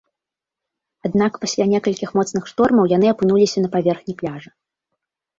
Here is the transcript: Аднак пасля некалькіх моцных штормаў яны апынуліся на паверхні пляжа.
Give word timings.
Аднак 1.09 1.33
пасля 1.43 1.65
некалькіх 1.73 2.09
моцных 2.19 2.43
штормаў 2.51 2.89
яны 2.93 3.07
апынуліся 3.11 3.57
на 3.65 3.69
паверхні 3.75 4.15
пляжа. 4.23 4.49